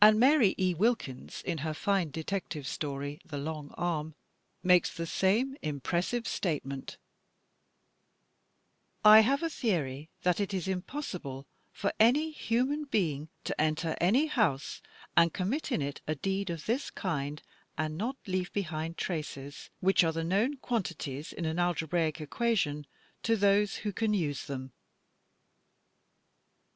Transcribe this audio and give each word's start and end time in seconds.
And 0.03 0.19
Mary 0.19 0.55
E. 0.57 0.73
Wilkins 0.73 1.43
in 1.45 1.59
her 1.59 1.75
fine 1.75 2.09
detective 2.09 2.65
story, 2.65 3.19
"The 3.23 3.37
Long 3.37 3.69
Arm," 3.77 4.15
makes 4.63 4.91
the 4.91 5.05
same 5.05 5.55
impressive 5.61 6.27
statement: 6.27 6.97
"I 9.05 9.19
have 9.19 9.43
a 9.43 9.49
theory 9.51 10.09
that 10.23 10.39
it 10.39 10.55
is 10.55 10.67
impossible 10.67 11.45
for 11.71 11.93
any 11.99 12.31
human 12.31 12.85
being 12.85 13.29
to 13.43 13.61
enter 13.61 13.95
any 14.01 14.25
house, 14.25 14.81
and 15.15 15.31
commit 15.35 15.71
in 15.71 15.83
it 15.83 16.01
a 16.07 16.15
deed 16.15 16.49
of 16.49 16.65
this 16.65 16.89
kind, 16.89 17.39
and 17.77 17.95
not 17.95 18.17
leave 18.25 18.51
behind 18.53 18.97
traces 18.97 19.69
which 19.81 20.03
are 20.03 20.11
the 20.13 20.23
known 20.23 20.57
quantities 20.57 21.31
in 21.31 21.45
an 21.45 21.59
algebraic 21.59 22.15
equa 22.15 22.57
tion 22.57 22.87
to 23.21 23.35
those 23.35 23.75
who 23.85 23.93
can 23.93 24.15
use 24.15 24.45
them." 24.45 24.73